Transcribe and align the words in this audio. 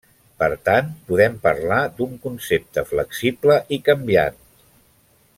Per 0.43 0.47
tant, 0.69 0.87
podem 1.11 1.35
parlar 1.43 1.81
d'un 1.99 2.15
concepte 2.25 2.85
flexible 2.93 3.59
i 3.77 3.83
canviant. 3.91 4.41